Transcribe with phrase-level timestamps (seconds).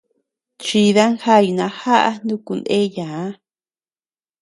[0.63, 3.25] Chidan jañ najaʼa nuku ndeyaa.